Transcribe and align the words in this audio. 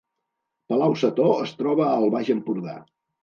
Palau-sator 0.71 1.43
es 1.43 1.53
troba 1.59 1.85
al 1.89 2.09
Baix 2.17 2.35
Empordà 2.37 2.77